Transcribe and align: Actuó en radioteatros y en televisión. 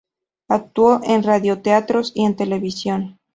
Actuó 0.47 0.99
en 1.03 1.21
radioteatros 1.21 2.11
y 2.15 2.25
en 2.25 2.35
televisión. 2.35 3.19